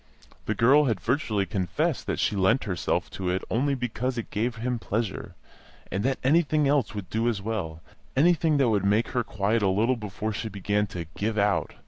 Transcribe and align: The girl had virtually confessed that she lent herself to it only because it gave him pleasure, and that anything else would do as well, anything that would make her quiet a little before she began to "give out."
The 0.47 0.55
girl 0.55 0.85
had 0.85 0.99
virtually 0.99 1.45
confessed 1.45 2.07
that 2.07 2.17
she 2.17 2.35
lent 2.35 2.63
herself 2.63 3.11
to 3.11 3.29
it 3.29 3.43
only 3.51 3.75
because 3.75 4.17
it 4.17 4.31
gave 4.31 4.55
him 4.55 4.79
pleasure, 4.79 5.35
and 5.91 6.03
that 6.03 6.17
anything 6.23 6.67
else 6.67 6.95
would 6.95 7.11
do 7.11 7.29
as 7.29 7.39
well, 7.39 7.83
anything 8.15 8.57
that 8.57 8.69
would 8.69 8.83
make 8.83 9.09
her 9.09 9.23
quiet 9.23 9.61
a 9.61 9.67
little 9.67 9.95
before 9.97 10.33
she 10.33 10.49
began 10.49 10.87
to 10.87 11.05
"give 11.15 11.37
out." 11.37 11.75